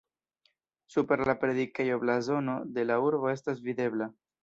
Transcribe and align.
Super 0.93 1.19
la 1.31 1.35
predikejo 1.45 2.01
blazono 2.07 2.59
de 2.79 2.89
la 2.91 3.01
urbo 3.11 3.33
estas 3.39 3.67
videbla. 3.71 4.15